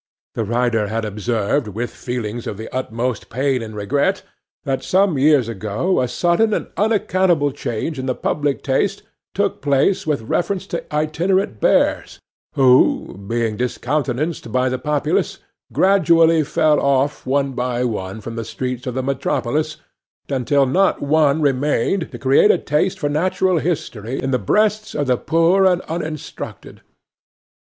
The 0.33 0.43
writer 0.43 0.87
had 0.87 1.05
observed, 1.05 1.67
with 1.67 1.91
feelings 1.93 2.47
of 2.47 2.57
the 2.57 2.73
utmost 2.75 3.29
pain 3.29 3.61
and 3.61 3.75
regret, 3.75 4.23
that 4.63 4.83
some 4.83 5.15
years 5.19 5.47
ago 5.47 6.01
a 6.01 6.07
sudden 6.07 6.55
and 6.55 6.69
unaccountable 6.75 7.51
change 7.51 7.99
in 7.99 8.07
the 8.07 8.15
public 8.15 8.63
taste 8.63 9.03
took 9.35 9.61
place 9.61 10.07
with 10.07 10.21
reference 10.23 10.65
to 10.73 10.83
itinerant 10.91 11.59
bears, 11.61 12.19
who, 12.55 13.15
being 13.27 13.57
discountenanced 13.57 14.51
by 14.51 14.69
the 14.69 14.79
populace, 14.79 15.37
gradually 15.71 16.43
fell 16.43 16.79
off 16.79 17.27
one 17.27 17.51
by 17.51 17.83
one 17.83 18.21
from 18.21 18.35
the 18.35 18.43
streets 18.43 18.87
of 18.87 18.95
the 18.95 19.03
metropolis, 19.03 19.77
until 20.29 20.65
not 20.65 20.99
one 21.03 21.41
remained 21.43 22.09
to 22.11 22.17
create 22.17 22.49
a 22.49 22.57
taste 22.57 22.97
for 22.97 23.07
natural 23.07 23.59
history 23.59 24.19
in 24.19 24.31
the 24.31 24.39
breasts 24.39 24.95
of 24.95 25.05
the 25.05 25.15
poor 25.17 25.63
and 25.67 25.79
uninstructed. 25.83 26.81